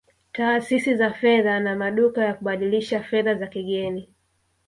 Taasisi 0.31 0.95
za 0.95 1.13
fedha 1.13 1.59
na 1.59 1.75
maduka 1.75 2.25
ya 2.25 2.33
kubadilisha 2.33 3.03
fedha 3.03 3.35
za 3.35 3.47
kigeni 3.47 4.09